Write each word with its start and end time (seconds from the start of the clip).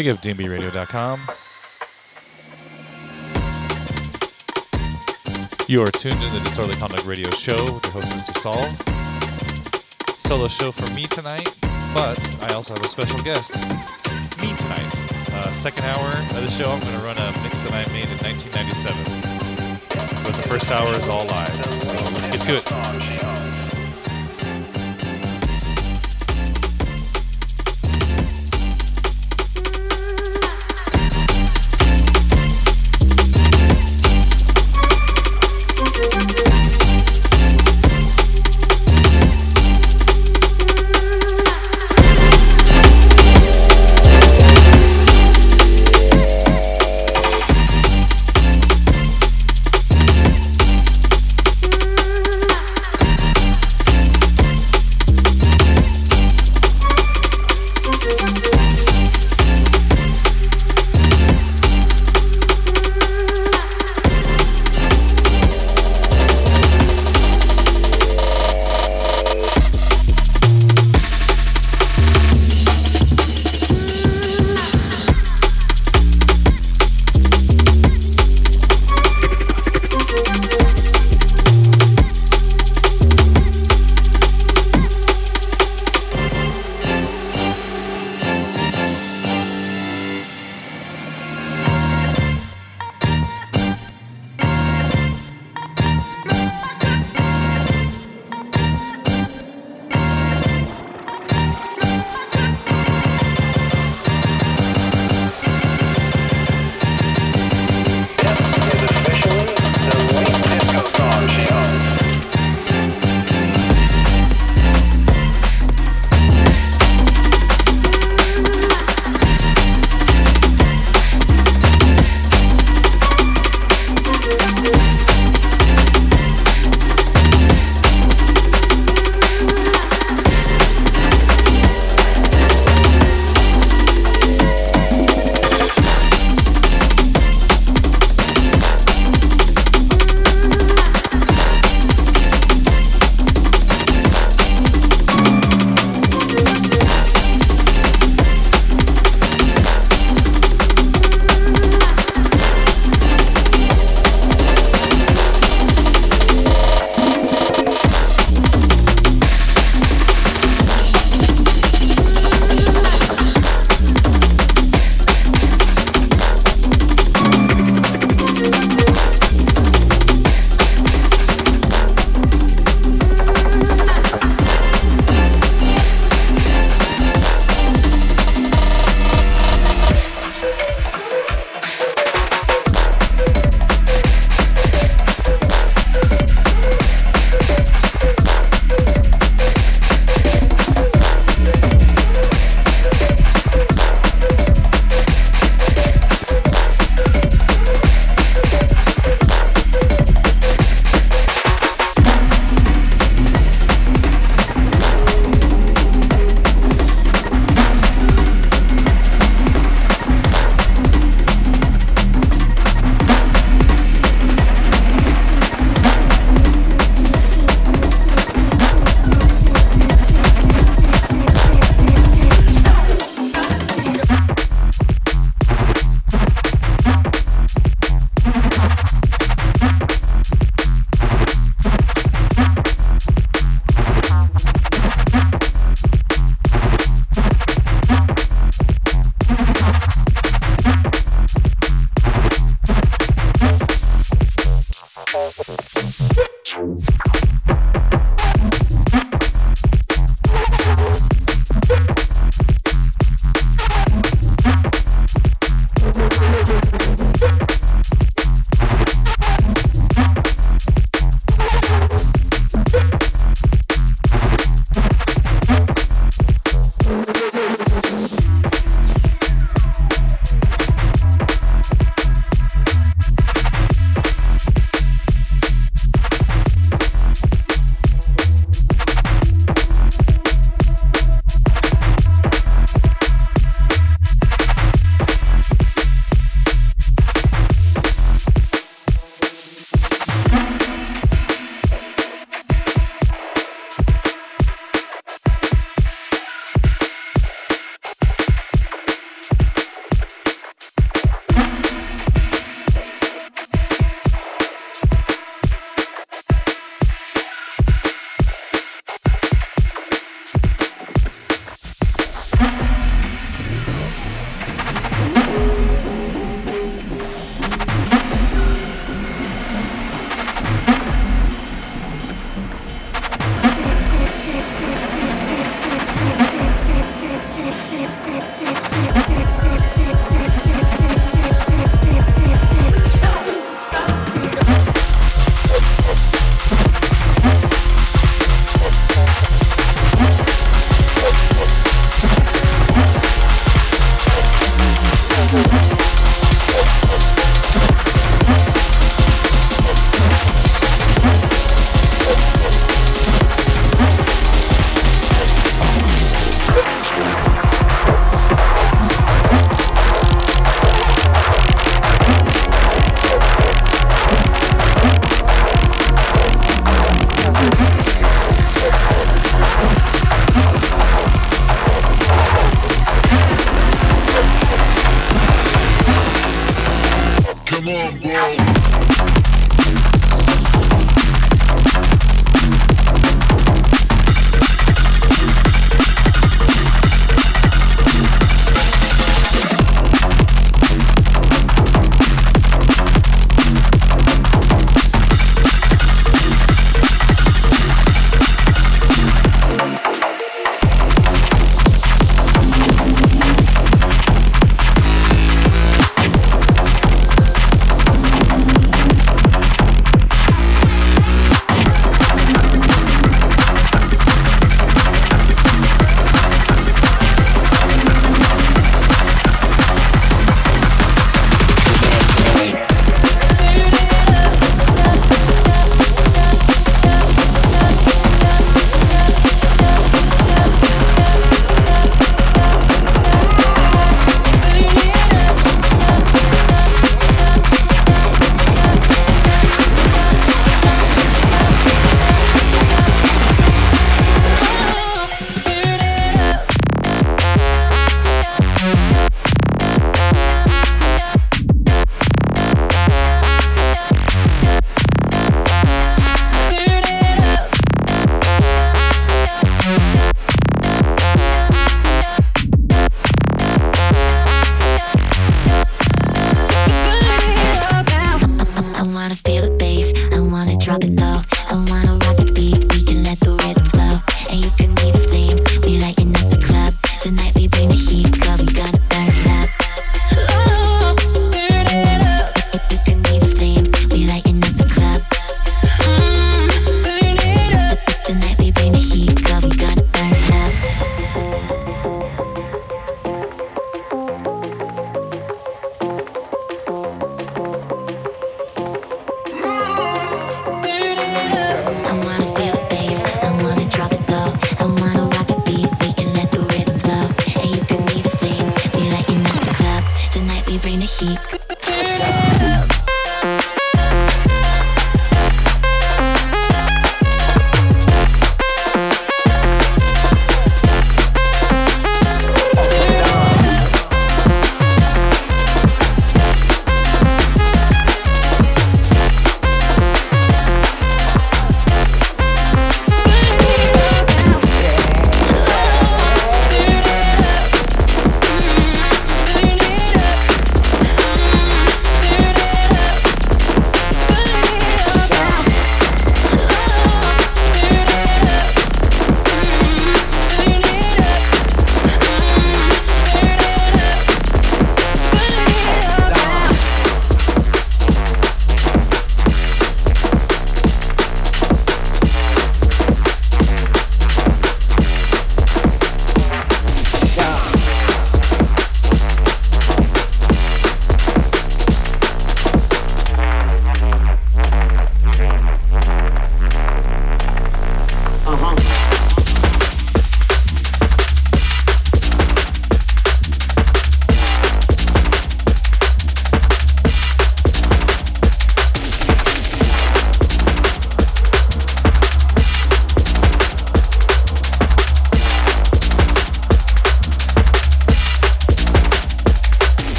BigUpDNBRadio.com. 0.00 1.20
You 5.68 5.82
are 5.82 5.90
tuned 5.90 6.22
in 6.22 6.32
the 6.32 6.40
Disorderly 6.42 6.76
Conduct 6.76 7.04
Radio 7.04 7.28
Show 7.32 7.74
with 7.74 7.84
your 7.84 7.92
host, 7.92 8.08
Mr. 8.08 8.38
Solve. 8.38 10.16
Solo 10.16 10.48
show 10.48 10.72
for 10.72 10.90
me 10.94 11.04
tonight, 11.06 11.54
but 11.92 12.18
I 12.44 12.54
also 12.54 12.72
have 12.72 12.82
a 12.82 12.88
special 12.88 13.22
guest. 13.22 13.54
Me 14.40 14.56
tonight. 14.56 14.90
Uh, 15.32 15.52
second 15.52 15.84
hour 15.84 16.08
of 16.34 16.44
the 16.44 16.50
show, 16.52 16.70
I'm 16.70 16.80
going 16.80 16.94
to 16.94 17.00
run 17.00 17.18
a 17.18 17.32
mix 17.42 17.60
that 17.60 17.72
I 17.72 17.84
made 17.92 18.08
in 18.08 18.16
1997. 18.24 18.96
But 20.24 20.34
the 20.34 20.48
first 20.48 20.70
hour 20.70 20.94
is 20.94 21.08
all 21.08 21.26
live, 21.26 21.54
so 21.82 21.92
let's 21.92 22.38
get 22.38 22.40
to 22.46 22.56
it. 22.56 23.39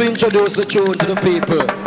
Introduce 0.00 0.56
the 0.56 0.64
tune 0.64 0.92
to 0.94 1.06
the 1.06 1.14
people. 1.16 1.83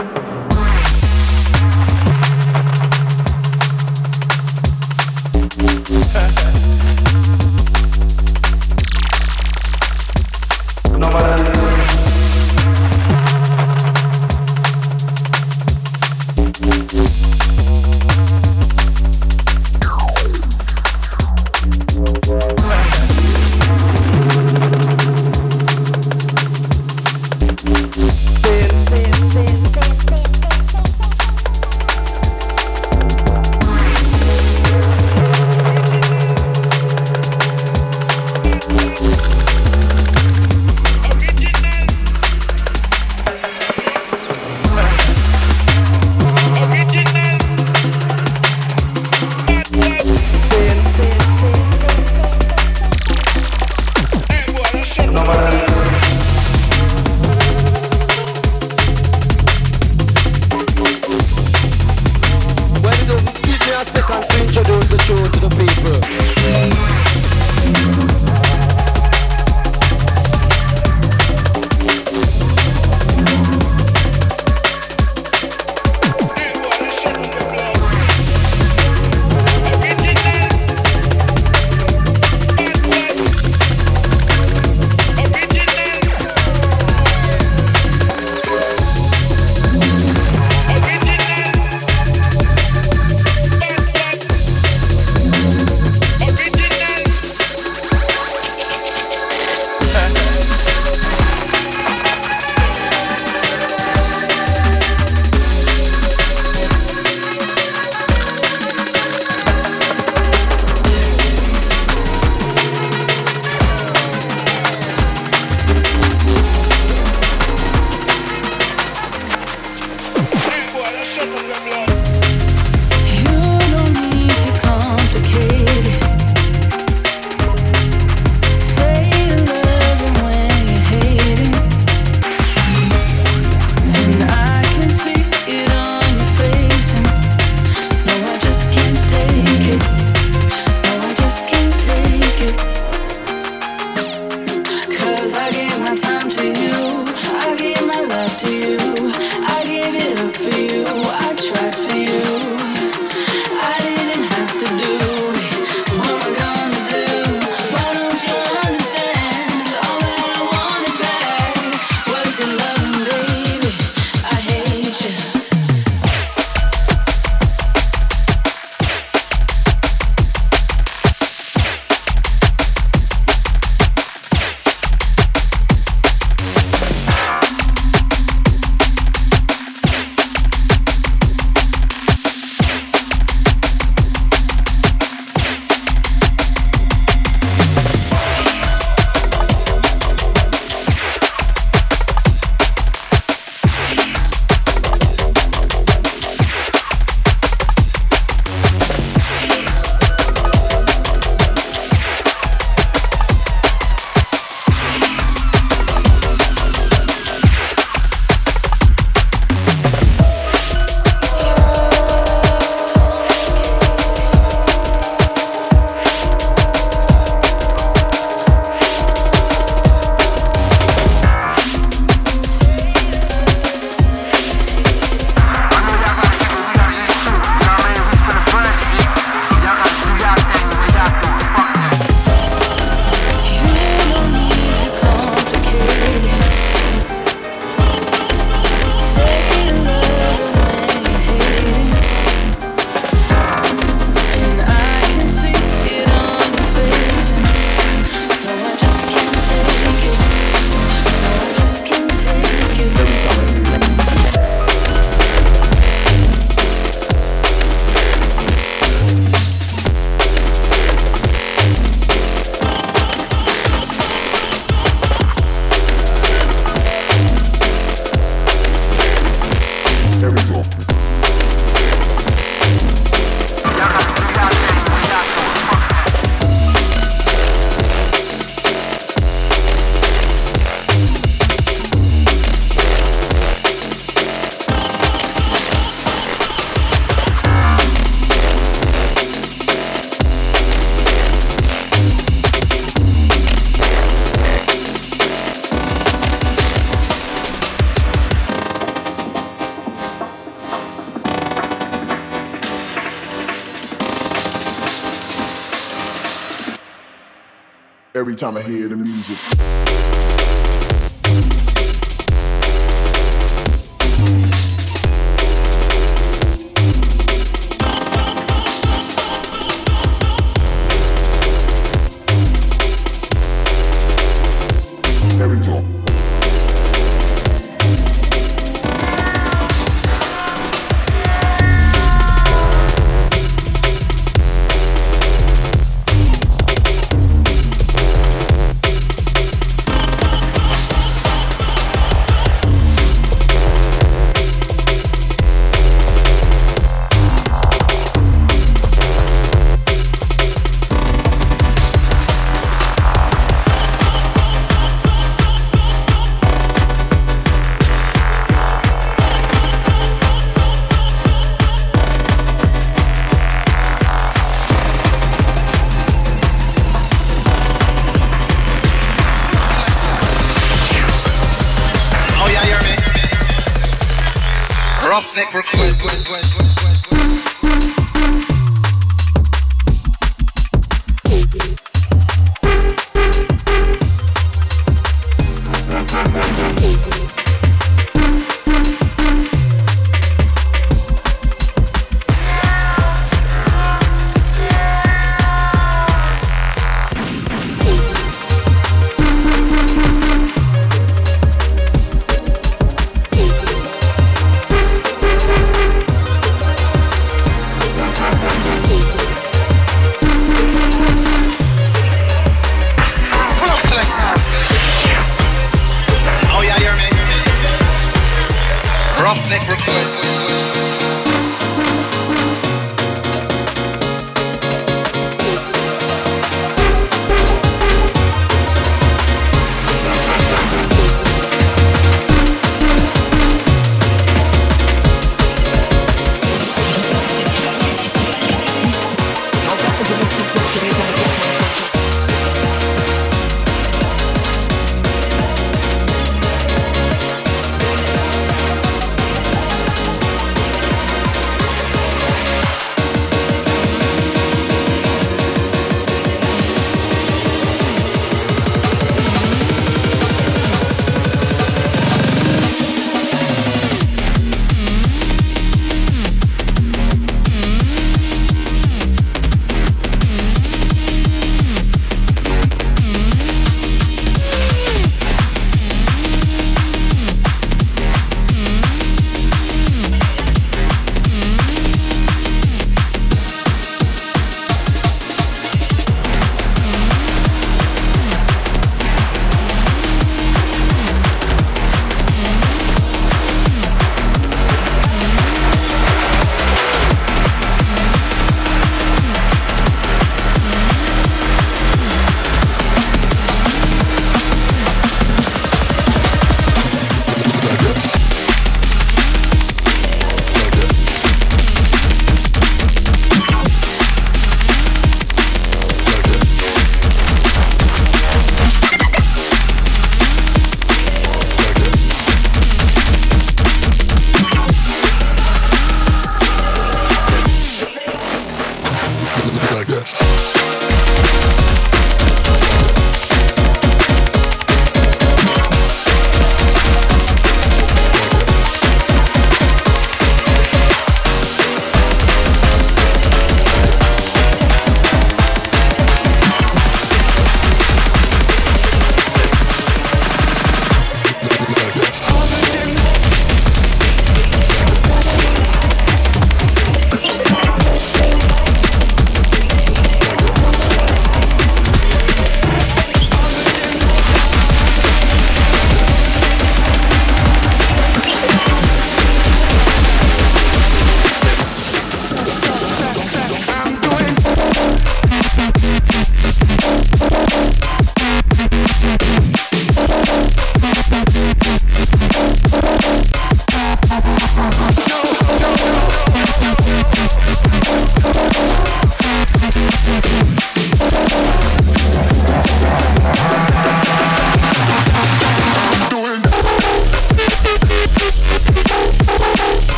Every 308.28 308.36
time 308.36 308.58
I 308.58 308.62
hear 308.62 308.90
the 308.90 308.98
music. 308.98 310.67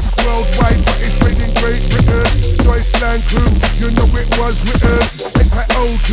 Vibes 0.00 0.16
worldwide, 0.24 0.80
but 0.84 0.98
it's 1.04 1.20
made 1.20 1.36
in 1.44 1.52
Great 1.60 1.84
Britain. 1.92 2.24
Deutschland 2.64 3.20
crew, 3.28 3.52
you 3.76 3.92
know 3.92 4.08
it 4.16 4.28
was 4.40 4.56
written. 4.64 4.96
It's 5.36 5.52
like 5.52 5.68
OG, 5.76 6.08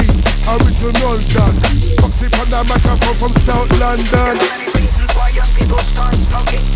original 0.60 1.16
done. 1.32 1.56
Foxy 2.04 2.28
on 2.36 2.48
the 2.52 2.62
microphone 2.68 3.16
from 3.16 3.34
South 3.40 3.72
London. 3.80 4.36
Reasons 4.76 5.12
why 5.16 5.30
young 5.32 5.48
people 5.56 5.80
start 5.96 6.16
smoking, 6.16 6.68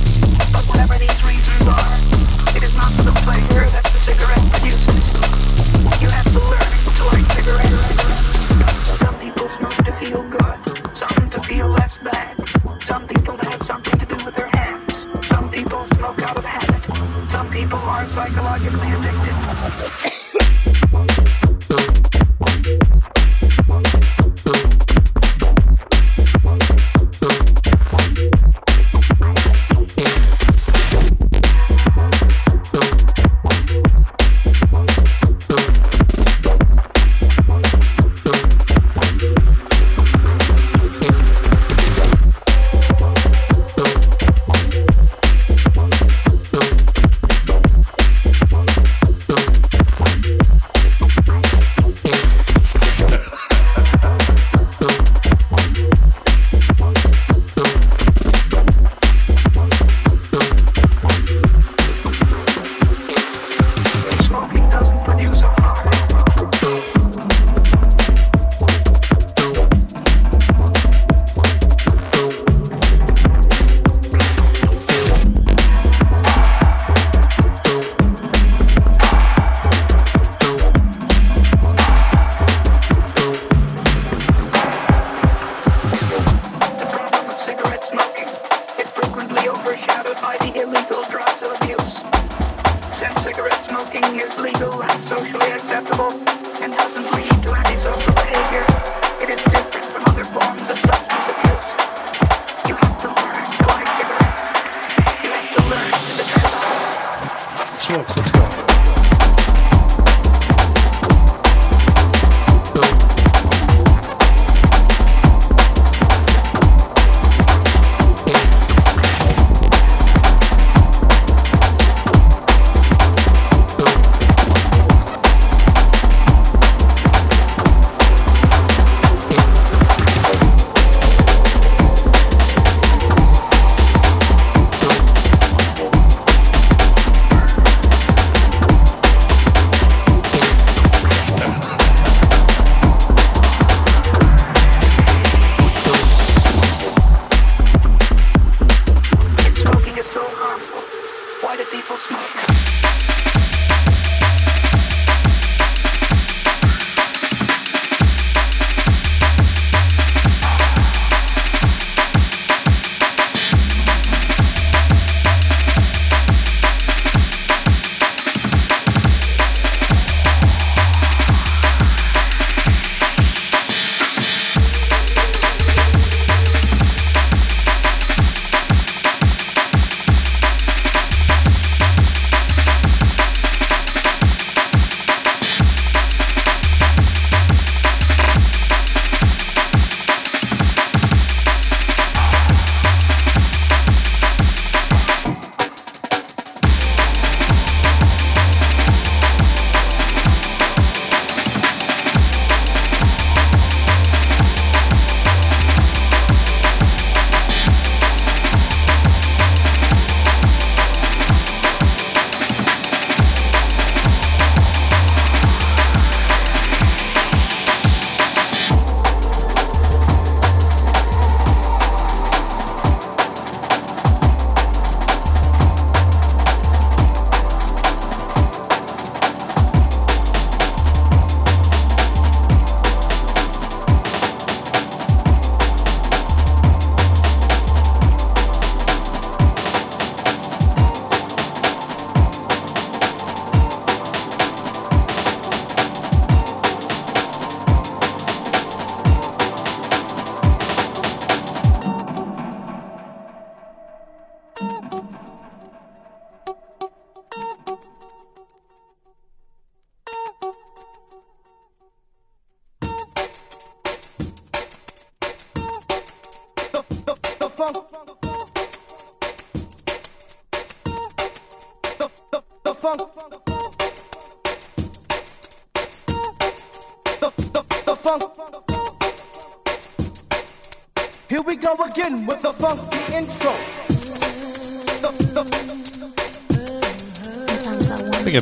but 0.56 0.64
whatever 0.72 0.96
these 1.00 1.20
reasons 1.28 1.68
are, 1.68 2.00
it 2.56 2.64
is 2.64 2.76
not 2.80 2.92
for 2.96 3.04
the 3.04 3.16
flavor 3.28 3.68
that 3.68 3.84
the 3.92 4.00
cigarette 4.00 4.48
produces. 4.56 5.12
You 6.00 6.10
have 6.16 6.32
to 6.32 6.40
learn 6.40 6.72
to 6.96 7.04
like 7.12 7.28
cigarettes. 7.36 8.41
psychologically 18.14 18.92
addicted. 18.92 20.11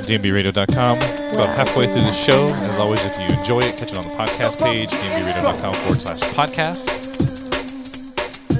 dnbradio.com. 0.10 0.98
About 0.98 1.56
halfway 1.56 1.86
through 1.86 2.02
the 2.02 2.14
show. 2.14 2.48
As 2.66 2.78
always, 2.78 3.00
if 3.06 3.16
you 3.20 3.38
enjoy 3.38 3.60
it, 3.60 3.78
catch 3.78 3.92
it 3.92 3.98
on 3.98 4.04
the 4.04 4.10
podcast 4.10 4.60
page, 4.60 4.90
dnbradio.com 4.90 5.74
forward 5.76 6.00
slash 6.00 6.20
podcast. 6.34 7.08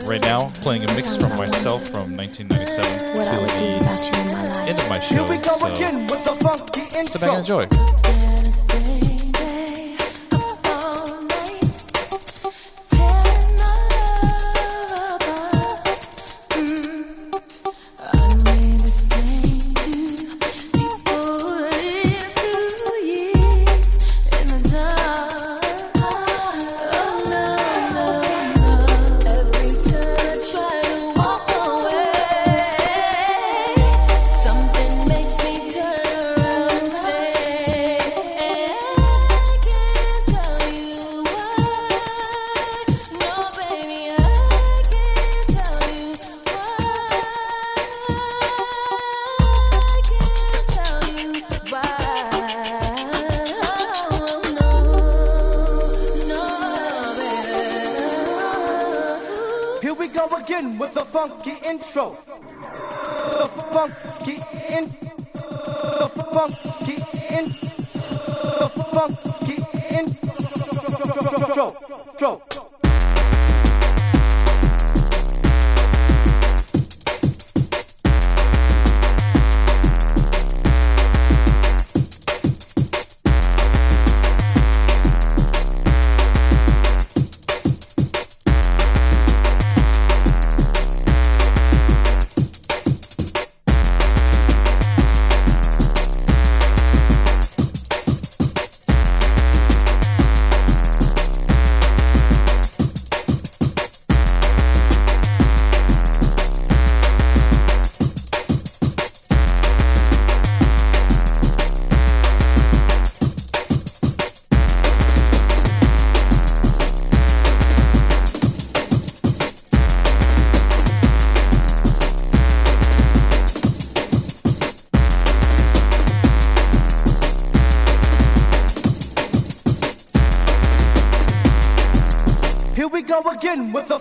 Right 0.08 0.22
now, 0.22 0.48
playing 0.62 0.84
a 0.84 0.94
mix 0.94 1.16
from 1.16 1.30
myself 1.38 1.88
from 1.88 2.16
1997 2.16 3.16
to 3.16 3.32
the 3.56 4.70
end 4.70 4.80
of 4.80 4.90
my 4.90 5.00
show. 5.00 5.26
So 5.26 7.06
sit 7.06 7.22
back 7.22 7.30
and 7.32 7.40
enjoy. 7.40 7.99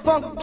funk 0.08 0.37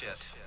shit. 0.00 0.39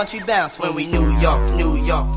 Country 0.00 0.20
bounce 0.20 0.58
when 0.58 0.74
we 0.74 0.86
New 0.86 1.10
York, 1.20 1.54
New 1.56 1.76
York. 1.76 2.09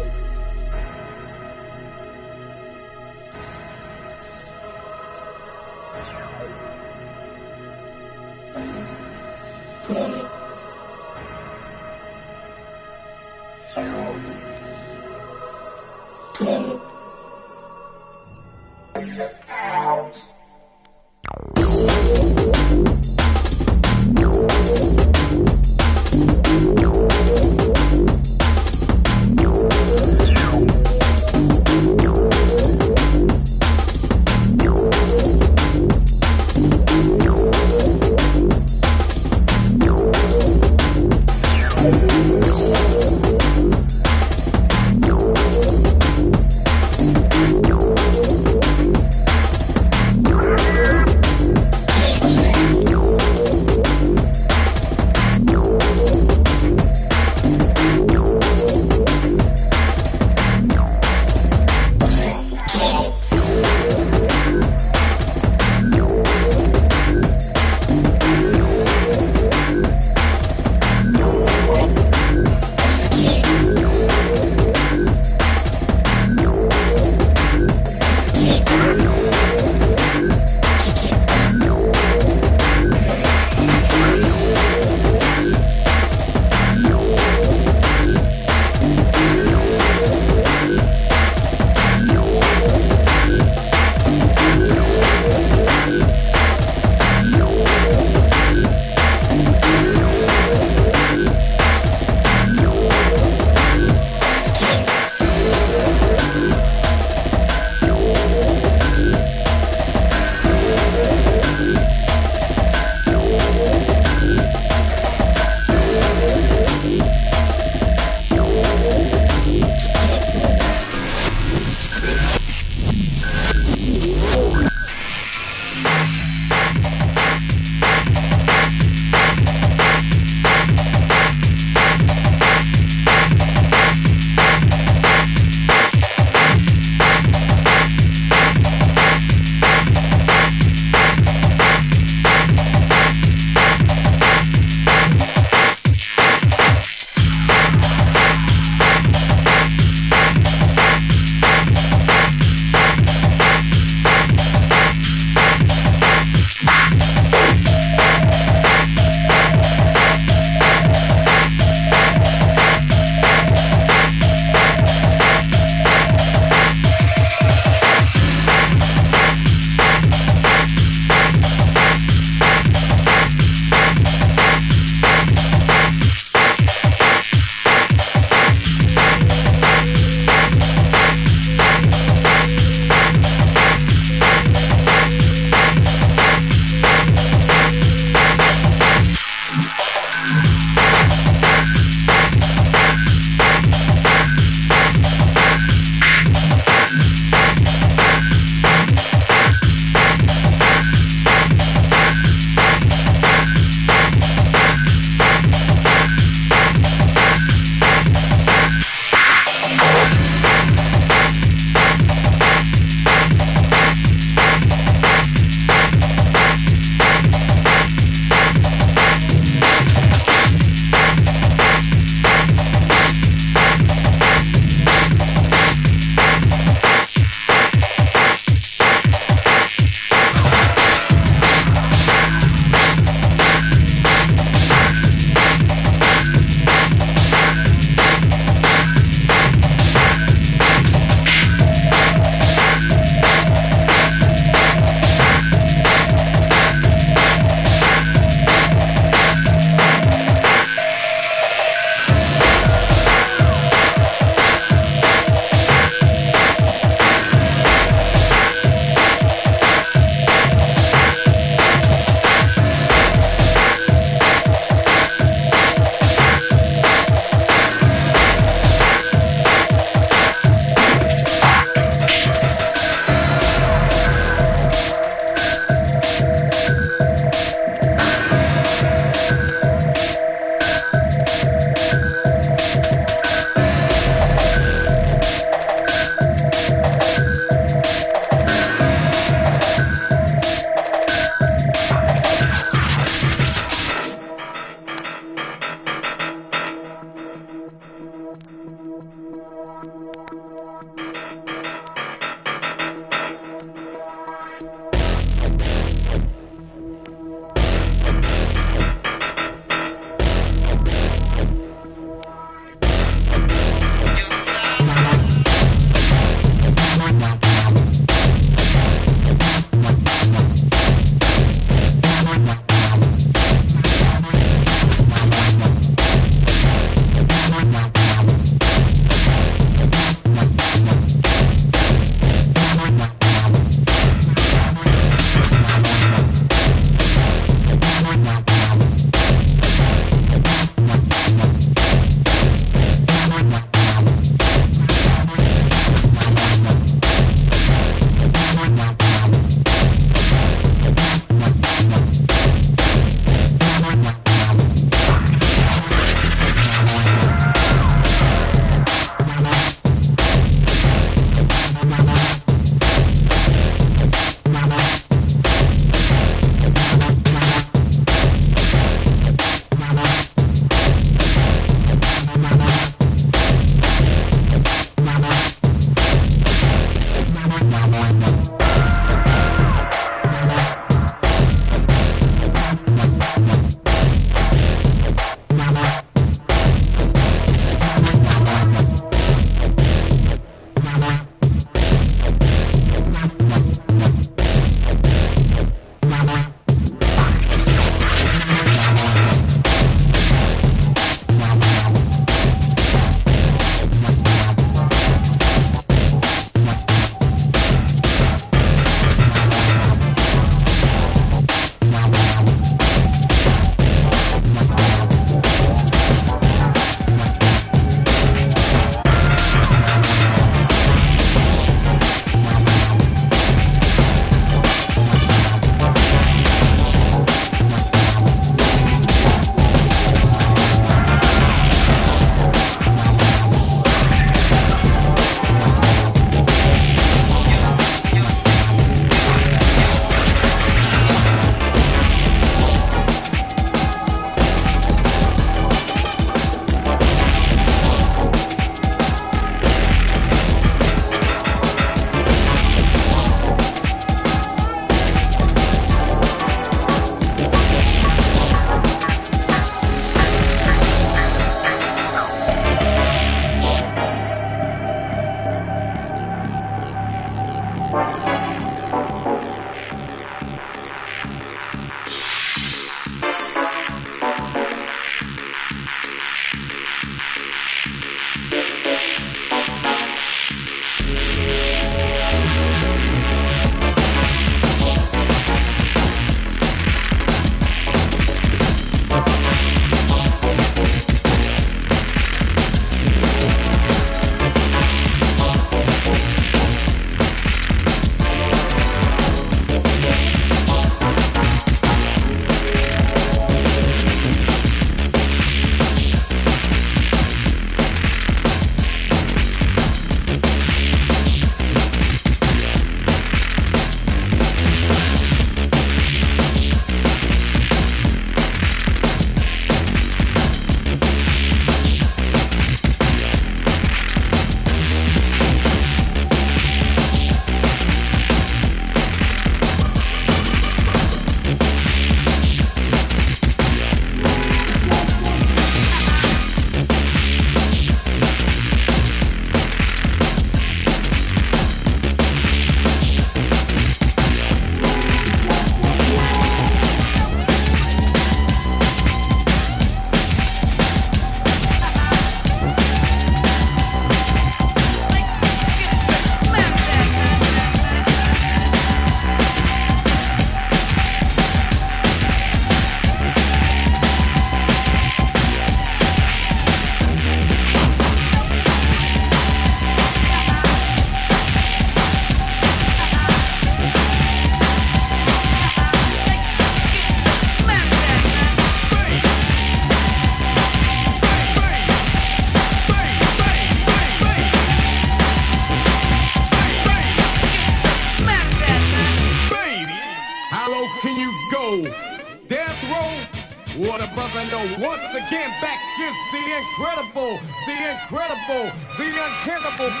Again, 595.31 595.49
back 595.61 595.79
is 595.97 596.15
the 596.33 596.43
incredible, 596.59 597.39
the 597.65 597.91
incredible, 597.91 598.69
the 598.97 599.07
uncannibal. 599.07 600.00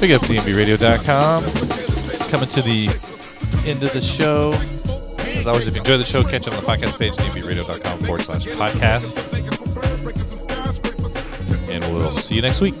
Big 0.00 0.12
up 0.12 0.22
DNBRadio.com. 0.22 1.44
Coming 2.30 2.48
to 2.48 2.62
the 2.62 2.86
end 3.68 3.82
of 3.82 3.92
the 3.92 4.00
show. 4.00 4.54
As 5.36 5.46
always, 5.46 5.66
if 5.66 5.74
you 5.74 5.80
enjoy 5.80 5.98
the 5.98 6.04
show, 6.06 6.22
catch 6.24 6.46
it 6.46 6.54
on 6.54 6.56
the 6.56 6.62
podcast 6.62 6.98
page, 6.98 7.12
DNBRadio.com 7.14 7.98
forward 8.04 8.22
slash 8.22 8.46
podcast. 8.46 9.18
And 11.70 11.84
we'll 11.94 12.10
see 12.12 12.36
you 12.36 12.42
next 12.42 12.62
week. 12.62 12.74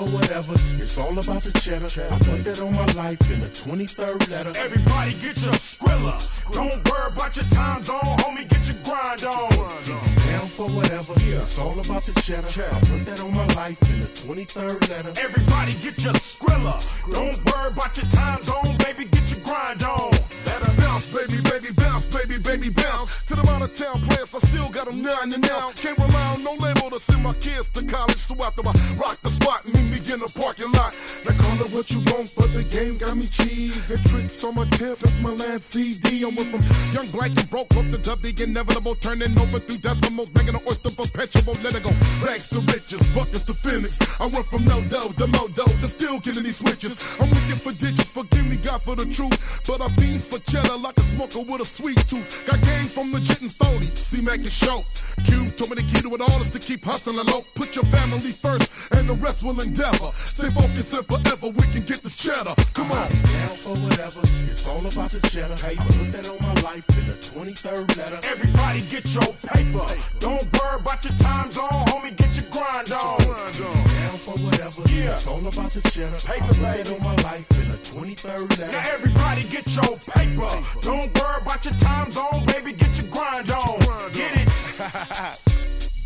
Whatever. 0.00 0.54
It's 0.78 0.98
all 0.98 1.18
about 1.18 1.42
the 1.42 1.52
cheddar. 1.60 1.86
I 2.10 2.18
put 2.18 2.44
that 2.44 2.60
on 2.60 2.74
my 2.74 2.86
life 2.92 3.30
in 3.30 3.40
the 3.40 3.48
23rd 3.48 4.30
letter. 4.30 4.52
Everybody 4.58 5.12
get 5.14 5.36
your 5.38 5.52
skrilla. 5.54 6.20
Don't 6.52 6.90
worry 6.90 7.06
about 7.12 7.36
your 7.36 7.44
time 7.46 7.84
zone, 7.84 8.00
homie. 8.00 8.48
Get 8.48 8.66
your 8.66 8.76
grind 8.82 9.24
on. 9.24 10.09
For 10.50 10.68
whatever. 10.68 11.14
Yeah. 11.20 11.42
It's 11.42 11.58
all 11.58 11.78
about 11.78 12.02
the 12.02 12.12
cheddar. 12.20 12.48
I 12.74 12.80
put 12.80 13.06
that 13.06 13.20
on 13.20 13.32
my 13.32 13.46
life 13.54 13.80
in 13.88 14.00
the 14.00 14.06
23rd 14.08 14.90
letter. 14.90 15.12
Everybody 15.16 15.74
get 15.74 15.98
your 15.98 16.12
skrilla. 16.14 16.82
Don't 17.12 17.38
worry 17.46 17.68
about 17.68 17.96
your 17.96 18.06
time 18.10 18.42
zone, 18.42 18.76
baby. 18.78 19.04
Get 19.04 19.30
your 19.30 19.40
grind 19.40 19.82
on. 19.82 20.10
Let 20.46 20.76
bounce, 20.76 21.06
baby, 21.06 21.40
baby, 21.40 21.70
bounce, 22.00 22.26
baby, 22.26 22.38
baby, 22.38 22.68
bounce. 22.68 23.24
To 23.26 23.34
the 23.34 23.50
out 23.50 23.62
of 23.62 23.74
town 23.74 24.02
players, 24.02 24.34
I 24.34 24.38
still 24.38 24.68
got 24.68 24.86
them 24.86 25.02
nine 25.02 25.32
and 25.32 25.42
now. 25.42 25.70
Can't 25.72 25.98
rely 25.98 26.34
on 26.34 26.44
no 26.44 26.52
label 26.54 26.90
to 26.90 27.00
send 27.00 27.22
my 27.22 27.34
kids 27.34 27.68
to 27.68 27.84
college. 27.84 28.16
So 28.16 28.34
after 28.42 28.62
I 28.66 28.72
rock 28.96 29.18
the 29.22 29.30
spot, 29.30 29.66
meet 29.66 29.84
me 29.84 30.12
in 30.12 30.20
the 30.20 30.32
parking 30.34 30.70
lot. 30.72 30.94
Now 31.24 31.36
call 31.36 31.66
it 31.66 31.72
what 31.72 31.90
you 31.90 32.00
want, 32.06 32.32
but 32.36 32.52
the 32.52 32.64
game 32.64 32.98
got 32.98 33.16
me 33.16 33.26
cheese 33.26 33.90
and 33.90 34.04
tricks 34.06 34.42
on 34.44 34.54
my 34.54 34.68
tip. 34.70 34.96
Since 34.96 35.18
my 35.18 35.30
last 35.30 35.70
CD, 35.70 36.24
I 36.24 36.28
went 36.28 36.50
from 36.50 36.62
young 36.92 37.08
black 37.08 37.30
and 37.30 37.50
broke 37.50 37.74
up 37.76 37.90
to 37.90 37.98
dub 37.98 38.22
the 38.22 38.42
inevitable, 38.42 38.94
turning 38.96 39.38
over 39.38 39.58
through 39.60 39.78
decimals, 39.78 40.30
making 40.34 40.54
an 40.54 40.62
oyster 40.68 40.90
perpetual. 40.90 41.56
Let 41.62 41.74
it 41.74 41.82
go, 41.82 41.90
rags 42.24 42.48
to 42.48 42.60
riches, 42.60 43.06
buckets 43.08 43.42
to 43.44 43.54
finish. 43.54 43.98
I 44.20 44.26
went 44.26 44.46
from 44.46 44.64
no 44.64 44.82
dough 44.82 45.12
to 45.18 45.26
modo 45.26 45.64
to 45.64 45.88
still 45.88 46.20
getting 46.20 46.44
these 46.44 46.56
switches. 46.56 47.02
I'm 47.20 47.30
looking 47.30 47.56
for 47.56 47.72
ditches, 47.72 48.08
forgive 48.08 48.46
me 48.46 48.56
God 48.56 48.82
for 48.82 48.96
the 48.96 49.06
truth, 49.06 49.62
but 49.66 49.80
I 49.80 49.94
fiend 49.96 50.22
for 50.22 50.38
cheddar 50.40 50.76
like 50.76 50.98
a 50.98 51.02
smoker 51.02 51.40
with 51.40 51.60
a 51.60 51.64
sweet 51.64 51.89
tooth. 51.94 52.42
Got 52.46 52.60
game 52.62 52.86
from 52.88 53.12
legit 53.12 53.40
and 53.42 53.52
phony, 53.54 53.90
see 53.94 54.20
Mack 54.20 54.38
and 54.40 54.50
show. 54.52 54.84
Cube 55.24 55.56
told 55.56 55.70
me 55.70 55.76
the 55.76 55.82
key 55.82 56.00
to 56.02 56.14
it 56.14 56.20
all 56.20 56.40
is 56.42 56.50
to 56.50 56.58
keep 56.58 56.84
hustling 56.84 57.16
low. 57.26 57.42
Put 57.54 57.74
your 57.76 57.84
family 57.86 58.32
first, 58.32 58.72
and 58.92 59.08
the 59.08 59.14
rest 59.14 59.42
will 59.42 59.60
endeavor. 59.60 60.10
Stay 60.24 60.50
focused 60.50 60.92
and 60.94 61.06
forever 61.06 61.48
we 61.48 61.62
can 61.72 61.84
get 61.84 62.02
this 62.02 62.16
cheddar. 62.16 62.54
Come 62.74 62.90
on. 62.92 63.10
Down 63.10 63.56
for 63.58 63.76
whatever, 63.76 64.20
it's 64.48 64.66
all 64.66 64.84
about 64.86 65.10
the 65.10 65.20
cheddar. 65.28 65.54
Hey, 65.56 65.76
put 65.76 66.12
that 66.12 66.28
on 66.28 66.38
my 66.40 66.54
life 66.62 66.98
in 66.98 67.06
the 67.08 67.14
23rd 67.14 67.96
letter. 67.96 68.20
Everybody 68.24 68.80
get 68.90 69.06
your 69.06 69.32
paper. 69.46 69.86
Don't 70.18 70.58
worry 70.58 70.80
about 70.80 71.04
your 71.04 71.16
time 71.18 71.50
zone, 71.50 71.68
homie. 71.70 72.16
Get 72.16 72.34
your 72.36 72.46
grind 72.50 72.92
on. 72.92 73.18
Down 73.18 74.18
for 74.18 74.36
whatever, 74.38 74.82
Yeah. 74.90 75.14
it's 75.14 75.26
all 75.26 75.46
about 75.46 75.72
the 75.72 75.80
cheddar. 75.90 76.16
Paper, 76.18 76.44
I 76.44 76.48
put 76.48 76.56
that 76.60 76.92
on 76.92 77.02
my 77.02 77.14
life 77.22 77.50
in 77.58 77.70
the 77.72 77.78
23rd 77.78 78.58
letter. 78.58 78.72
Now 78.72 78.82
everybody 78.92 79.44
get 79.44 79.66
your 79.68 79.96
paper. 79.98 80.64
Don't 80.80 81.18
worry 81.18 81.42
about 81.42 81.64
your 81.64 81.74
time 81.80 82.10
zone, 82.10 82.44
baby. 82.46 82.72
Get 82.72 82.96
your 82.96 83.06
grind 83.08 83.50
on. 83.50 83.78
Get 84.12 84.32
it. 84.36 84.48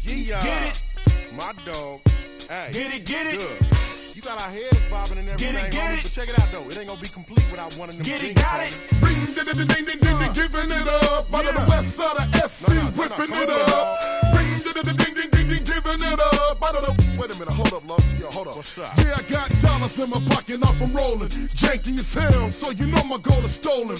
yeah. 0.05 0.42
Get 0.42 0.62
it. 0.68 0.82
My 1.34 1.52
dog. 1.64 2.01
Hey. 2.48 2.70
Get 2.72 2.94
it, 2.94 3.05
get 3.05 3.26
it. 3.34 3.38
Good. 3.38 3.76
You 4.14 4.22
got 4.22 4.40
our 4.40 4.51
heads 4.51 4.78
bobbing 4.90 5.18
and 5.18 5.28
everything. 5.28 5.55
Get 5.55 5.64
it, 5.64 5.72
get 5.72 5.98
it. 5.98 6.02
But 6.05 6.12
check 6.12 6.28
it 6.28 6.38
out 6.38 6.52
though. 6.52 6.66
It 6.68 6.78
ain't 6.78 6.86
gonna 6.86 7.01
be 7.01 7.09
complete 7.09 7.51
without 7.51 7.76
one 7.76 7.88
of 7.88 7.96
them 7.96 8.05
Get 8.05 8.22
it, 8.22 8.36
got 8.36 8.60
it. 8.60 8.76
Ring, 9.01 9.24
ding, 9.34 9.44
ding, 9.44 9.66
ding, 9.66 9.66
ding, 9.66 9.98
ding, 10.01 10.18
ding, 10.18 10.32
giving 10.32 10.70
it 10.70 10.88
up. 10.88 11.34
Out 11.34 11.46
of 11.46 11.55
the 11.55 11.66
west 11.68 11.96
side 11.96 12.16
of 12.16 12.51
SC, 12.51 12.68
whipping 12.96 13.34
it 13.34 13.51
up. 13.51 14.02
Ring, 14.34 14.62
ding, 14.62 14.72
ding, 14.72 14.96
ding, 14.96 15.14
ding, 15.14 15.30
ding, 15.30 15.48
ding, 15.48 15.64
giving 15.64 16.12
it 16.12 16.20
up. 16.20 16.62
Out 16.62 16.74
of 16.76 16.96
the. 16.96 17.16
Wait 17.18 17.34
a 17.34 17.38
minute, 17.38 17.55
hold 17.55 17.72
up, 17.72 17.88
love. 17.88 18.06
Yo, 18.18 18.30
hold 18.30 18.48
up. 18.48 18.56
What's 18.56 18.78
up? 18.78 18.96
Yeah, 18.98 19.16
I 19.18 19.22
got 19.22 19.60
dollars 19.60 19.98
in 19.98 20.10
my 20.10 20.20
pocket, 20.28 20.62
off 20.62 20.80
I'm 20.80 20.94
rolling. 20.94 21.28
Janky 21.28 21.98
as 21.98 22.14
hell, 22.14 22.51
so 22.51 22.70
you 22.70 22.86
know 22.86 23.02
my 23.05 23.18
gold 23.18 23.44
is 23.44 23.52
stolen. 23.52 23.96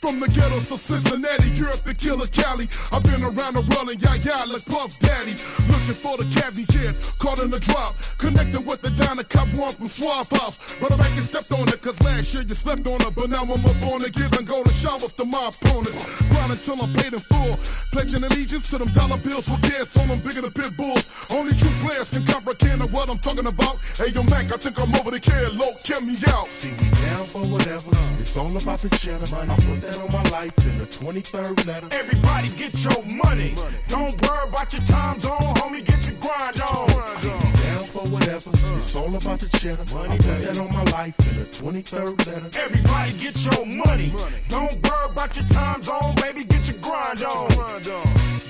From 0.00 0.20
the 0.20 0.28
ghettos 0.28 0.68
to 0.68 0.78
Cincinnati, 0.78 1.50
Europe 1.50 1.82
to 1.84 1.92
Killer 1.92 2.28
Cali. 2.28 2.68
I've 2.92 3.02
been 3.02 3.24
around 3.24 3.54
the 3.54 3.62
world 3.62 3.90
and 3.90 4.00
yeah, 4.00 4.14
yeah, 4.14 4.44
like 4.44 4.64
Puff 4.64 4.96
Daddy. 5.00 5.34
Looking 5.66 5.98
for 5.98 6.16
the 6.16 6.24
caviar, 6.30 6.94
caught 7.18 7.40
in 7.40 7.50
the 7.50 7.58
drop. 7.58 7.96
Connected 8.16 8.64
with 8.64 8.80
the 8.80 8.90
Diner 8.90 9.24
Cup 9.24 9.52
one 9.54 9.74
from 9.74 9.88
Suave 9.88 10.30
House. 10.30 10.60
But 10.80 10.92
I 10.92 11.08
ain't 11.08 11.24
stepped 11.24 11.50
on 11.50 11.68
it, 11.68 11.82
cause 11.82 12.00
last 12.02 12.32
year 12.32 12.44
you 12.44 12.54
slept 12.54 12.86
on 12.86 13.02
it. 13.02 13.12
But 13.16 13.30
now 13.30 13.42
I'm 13.42 13.50
up 13.50 13.82
on 13.82 14.04
it, 14.04 14.12
giving 14.12 14.46
golden 14.46 14.72
showers 14.72 15.12
to 15.14 15.24
my 15.24 15.48
opponents. 15.48 15.98
Grind 16.30 16.52
until 16.52 16.80
I'm 16.80 16.92
paid 16.94 17.12
in 17.12 17.20
full. 17.20 17.58
Pledging 17.90 18.22
allegiance 18.22 18.70
to 18.70 18.78
them 18.78 18.92
dollar 18.92 19.18
bills 19.18 19.50
with 19.50 19.62
gas 19.62 19.96
on 19.96 20.08
them 20.08 20.20
bigger 20.20 20.42
than 20.42 20.52
pit 20.52 20.76
bulls. 20.76 21.10
Only 21.28 21.54
true 21.56 21.74
players 21.82 22.10
can 22.10 22.24
comprehend 22.24 22.88
what 22.92 23.10
I'm 23.10 23.18
talking 23.18 23.46
about. 23.46 23.78
Hey, 23.96 24.08
yo, 24.08 24.22
Mack, 24.22 24.52
I 24.52 24.56
think 24.58 24.78
I'm 24.78 24.94
over 24.94 25.10
the 25.10 25.18
kid. 25.18 25.54
Low, 25.54 25.74
get 25.82 26.04
me 26.04 26.16
out. 26.28 26.50
See, 26.52 26.70
we 26.70 26.88
down 27.02 27.26
for 27.26 27.42
whatever. 27.44 27.90
It's 28.20 28.36
all 28.36 28.56
about 28.56 28.80
the 28.80 28.90
cheddar. 28.90 29.26
I 29.34 29.56
put 29.56 29.80
that 29.80 29.87
on 29.96 30.12
my 30.12 30.22
life 30.30 30.52
in 30.66 30.78
the 30.78 30.86
23rd 30.86 31.66
letter. 31.66 31.88
Everybody 31.90 32.48
get 32.50 32.74
your 32.74 33.04
money. 33.06 33.54
Don't 33.88 34.20
worry 34.22 34.48
about 34.48 34.72
your 34.72 34.82
time 34.82 35.20
zone, 35.20 35.38
homie. 35.56 35.84
Get 35.84 36.02
your 36.02 36.14
grind 36.16 36.60
on. 36.60 36.88
Down 36.88 37.84
for 37.86 38.06
whatever. 38.08 38.50
It's 38.76 38.94
all 38.94 39.14
about 39.14 39.40
the 39.40 39.48
cheddar. 39.58 39.82
I 39.82 40.16
put 40.16 40.26
that 40.26 40.58
on 40.58 40.72
my 40.72 40.84
life 40.84 41.28
in 41.28 41.38
the 41.38 41.44
23rd 41.46 42.26
letter. 42.26 42.60
Everybody 42.60 43.12
get 43.18 43.36
your 43.38 43.66
money. 43.66 44.14
Don't 44.48 44.82
worry 44.82 45.10
about 45.10 45.36
your 45.36 45.46
time 45.48 45.82
zone, 45.82 46.14
baby. 46.16 46.44
Get 46.44 46.66
your 46.66 46.78
grind 46.78 47.22
on. 47.22 47.50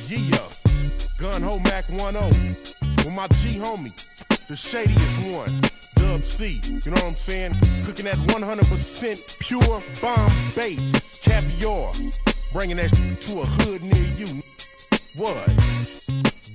Yeah. 0.09 0.39
Gun 1.19 1.43
Ho 1.43 1.59
Mack 1.59 1.87
10. 1.89 2.88
With 3.09 3.17
my 3.17 3.29
G 3.29 3.57
homie. 3.57 3.95
The 4.49 4.55
shadiest 4.55 5.35
one. 5.35 5.63
Dub 5.95 6.23
C. 6.27 6.61
You 6.85 6.91
know 6.91 7.01
what 7.01 7.05
I'm 7.05 7.17
saying? 7.17 7.59
Cooking 7.83 8.05
that 8.05 8.19
100% 8.19 9.39
pure 9.39 9.83
bomb 10.03 10.31
Bombay 10.55 10.77
caviar. 11.23 11.95
Bringing 12.53 12.77
that 12.77 12.93
to 13.23 13.41
a 13.41 13.47
hood 13.47 13.83
near 13.83 14.13
you. 14.13 14.43
What? 15.17 15.49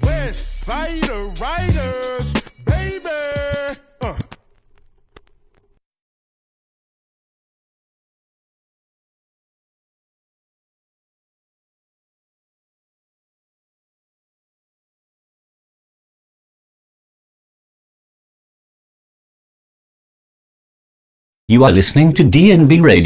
West 0.04 0.60
Sider 0.60 1.26
Riders, 1.42 2.32
baby. 2.66 3.10
Uh. 4.00 4.20
You 21.49 21.65
are 21.65 21.74
listening 21.74 22.14
to 22.14 22.24
DNB 22.24 22.82
Radio. 22.82 23.02